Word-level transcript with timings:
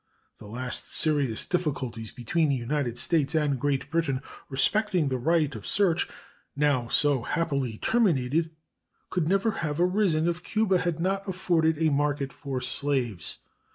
The 0.39 0.47
late 0.47 0.73
serious 0.73 1.45
difficulties 1.45 2.11
between 2.11 2.49
the 2.49 2.55
United 2.55 2.97
States 2.97 3.35
and 3.35 3.59
Great 3.59 3.91
Britain 3.91 4.23
respecting 4.49 5.09
the 5.09 5.19
right 5.19 5.53
of 5.53 5.67
search, 5.67 6.09
now 6.55 6.87
so 6.87 7.21
happily 7.21 7.77
terminated, 7.77 8.49
could 9.11 9.27
never 9.27 9.51
have 9.51 9.79
arisen 9.79 10.27
if 10.27 10.41
Cuba 10.41 10.79
had 10.79 10.99
not 10.99 11.27
afforded 11.29 11.77
a 11.77 11.91
market 11.91 12.33
for 12.33 12.59
slaves. 12.61 13.37